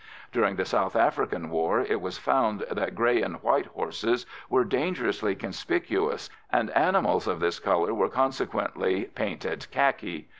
During 0.31 0.55
the 0.55 0.65
South 0.65 0.95
African 0.95 1.51
war 1.51 1.81
it 1.81 2.01
was 2.01 2.17
found 2.17 2.61
that 2.61 2.95
grey 2.95 3.21
and 3.21 3.35
white 3.43 3.67
horses 3.67 4.25
were 4.49 4.63
dangerously 4.63 5.35
conspicuous, 5.35 6.27
and 6.51 6.71
animals 6.71 7.27
of 7.27 7.39
this 7.39 7.59
colour 7.59 7.93
were 7.93 8.09
consequently 8.09 9.03
painted 9.13 9.67
khaki. 9.69 10.27